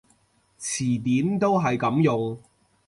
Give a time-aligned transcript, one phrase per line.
[0.59, 2.41] 詞典都係噉用